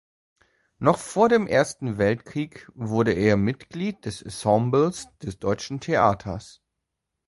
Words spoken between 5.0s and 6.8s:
des Deutschen Theaters.